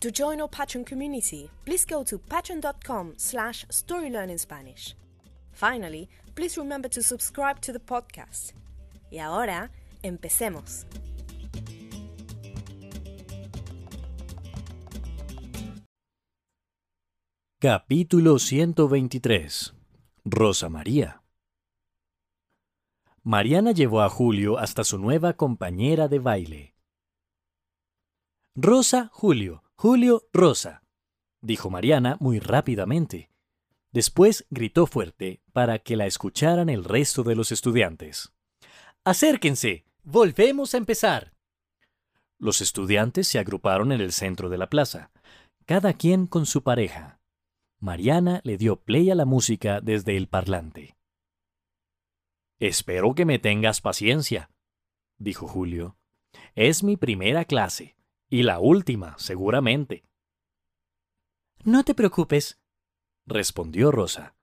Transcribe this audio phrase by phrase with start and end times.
[0.00, 4.94] To join our Patreon community, please go to patreon.com slash storylearningspanish.
[5.50, 8.52] Finally, please remember to subscribe to the podcast.
[9.10, 9.72] Y ahora,
[10.04, 10.86] empecemos.
[17.60, 19.74] Capítulo 123
[20.24, 21.24] Rosa María
[23.24, 26.74] Mariana llevó a Julio hasta su nueva compañera de baile.
[28.54, 30.82] Rosa, Julio, Julio, Rosa,
[31.40, 33.30] dijo Mariana muy rápidamente.
[33.92, 38.32] Después gritó fuerte para que la escucharan el resto de los estudiantes.
[39.04, 41.32] Acérquense, volvemos a empezar.
[42.40, 45.12] Los estudiantes se agruparon en el centro de la plaza,
[45.64, 47.20] cada quien con su pareja.
[47.78, 50.96] Mariana le dio play a la música desde el parlante.
[52.58, 54.50] Espero que me tengas paciencia,
[55.18, 55.96] dijo Julio.
[56.56, 57.97] Es mi primera clase.
[58.28, 60.04] Y la última, seguramente.
[61.64, 62.60] No te preocupes,
[63.26, 64.34] respondió Rosa.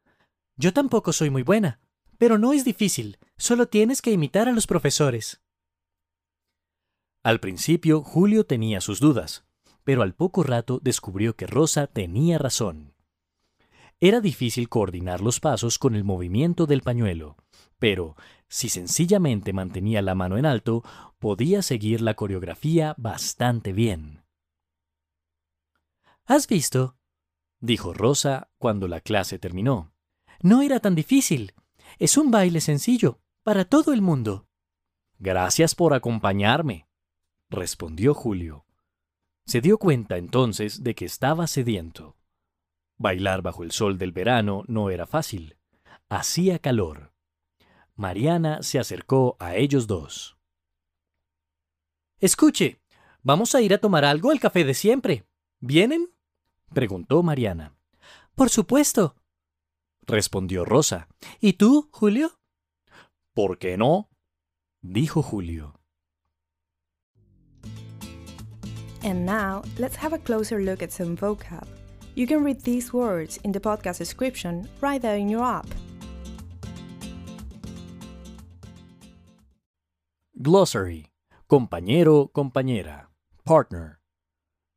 [0.58, 1.80] Yo tampoco soy muy buena,
[2.18, 5.42] pero no es difícil, solo tienes que imitar a los profesores.
[7.24, 9.46] Al principio Julio tenía sus dudas,
[9.84, 12.94] pero al poco rato descubrió que Rosa tenía razón.
[14.00, 17.38] Era difícil coordinar los pasos con el movimiento del pañuelo,
[17.80, 18.16] pero
[18.48, 20.84] si sencillamente mantenía la mano en alto,
[21.20, 24.24] podía seguir la coreografía bastante bien.
[26.26, 26.98] ¿Has visto?
[27.60, 29.94] dijo Rosa cuando la clase terminó.
[30.42, 31.54] No era tan difícil.
[32.00, 34.48] Es un baile sencillo, para todo el mundo.
[35.18, 36.88] Gracias por acompañarme,
[37.50, 38.66] respondió Julio.
[39.46, 42.18] Se dio cuenta entonces de que estaba sediento.
[42.98, 45.58] Bailar bajo el sol del verano no era fácil.
[46.10, 47.15] Hacía calor.
[47.96, 50.38] Mariana se acercó a ellos dos.
[52.20, 52.82] Escuche,
[53.24, 55.26] vamos a ir a tomar algo al café de siempre.
[55.60, 56.10] ¿Vienen?
[56.74, 57.74] preguntó Mariana.
[58.36, 59.16] Por supuesto,
[60.02, 61.08] respondió Rosa.
[61.40, 62.40] ¿Y tú, Julio?
[63.34, 64.10] ¿Por qué no?
[64.82, 65.80] dijo Julio.
[69.04, 71.68] And now, let's have a closer look at some vocab.
[72.16, 75.68] You can read these words in the podcast description right there in your app.
[80.38, 81.14] Glossary.
[81.48, 83.10] Compañero, compañera.
[83.46, 84.00] Partner.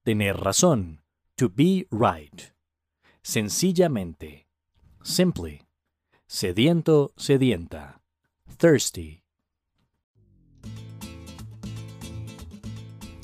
[0.05, 1.01] Tener razón.
[1.37, 2.53] To be right.
[3.23, 4.47] Sencillamente.
[5.03, 5.63] Simply.
[6.29, 8.01] Sediento, sedienta.
[8.57, 9.25] Thirsty.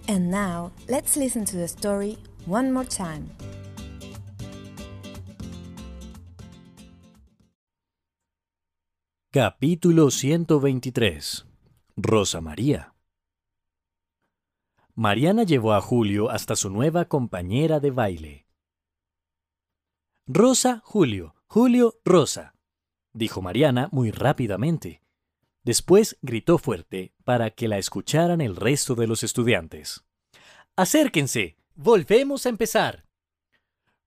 [0.08, 3.30] And now, let's listen to the story one more time.
[9.32, 11.53] Capítulo 123
[11.96, 12.92] Rosa María
[14.96, 18.46] Mariana llevó a Julio hasta su nueva compañera de baile.
[20.26, 22.56] Rosa, Julio, Julio, Rosa,
[23.12, 25.02] dijo Mariana muy rápidamente.
[25.62, 30.04] Después gritó fuerte para que la escucharan el resto de los estudiantes.
[30.74, 33.04] Acérquense, volvemos a empezar.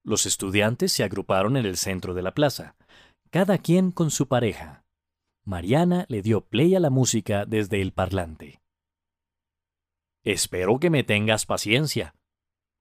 [0.03, 2.75] Los estudiantes se agruparon en el centro de la plaza,
[3.29, 4.86] cada quien con su pareja.
[5.47, 8.61] Mariana le dio play a la música desde el parlante.
[10.26, 12.16] Espero que me tengas paciencia,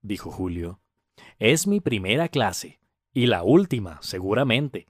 [0.03, 0.81] dijo Julio.
[1.39, 2.81] Es mi primera clase,
[3.13, 4.89] y la última, seguramente.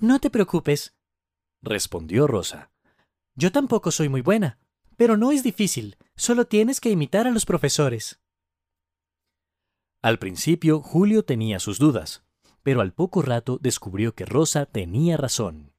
[0.00, 0.96] No te preocupes,
[1.62, 2.72] respondió Rosa.
[3.36, 4.58] Yo tampoco soy muy buena,
[4.96, 8.18] pero no es difícil, solo tienes que imitar a los profesores.
[10.02, 12.24] Al principio Julio tenía sus dudas,
[12.64, 15.77] pero al poco rato descubrió que Rosa tenía razón.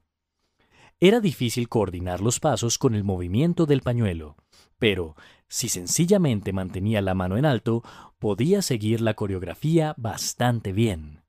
[1.00, 4.36] Era difícil coordinar los pasos con el movimiento del pañuelo,
[4.78, 5.16] pero
[5.48, 7.84] si sencillamente mantenía la mano en alto,
[8.20, 11.24] podía seguir la coreografía bastante bien.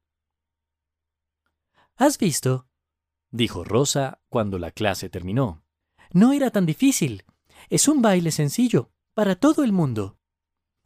[1.97, 2.67] ¿Has visto?
[3.31, 5.63] dijo Rosa cuando la clase terminó.
[6.13, 7.25] No era tan difícil.
[7.69, 10.19] Es un baile sencillo, para todo el mundo.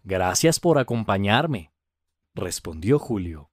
[0.02, 1.72] Gracias por acompañarme,
[2.34, 3.50] respondió Julio.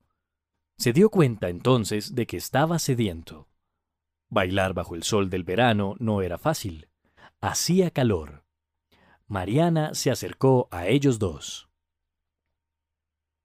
[0.77, 3.50] Se dio cuenta entonces de que estaba sediento.
[4.31, 6.87] Bailar bajo el sol del verano no era fácil.
[7.41, 8.45] Hacía calor.
[9.27, 11.69] Mariana se acercó a ellos dos.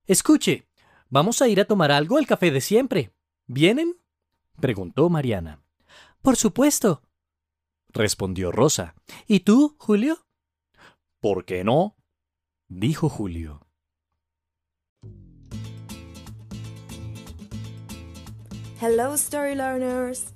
[0.06, 0.68] Escuche,
[1.08, 3.12] vamos a ir a tomar algo al café de siempre.
[3.48, 3.96] ¿Vienen?
[4.60, 5.60] preguntó Mariana.
[6.22, 7.02] Por supuesto,
[7.88, 8.94] respondió Rosa.
[9.26, 10.24] ¿Y tú, Julio?
[11.20, 11.96] ¿Por qué no?
[12.68, 13.66] dijo Julio.
[18.80, 20.35] Hello, story learners!